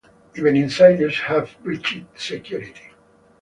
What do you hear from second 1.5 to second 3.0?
breached security.